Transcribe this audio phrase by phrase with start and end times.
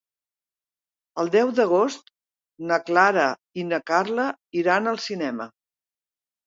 [1.23, 2.09] El deu d'agost
[2.73, 3.29] na Clara
[3.65, 4.27] i na Carla
[4.65, 5.53] iran al cinema.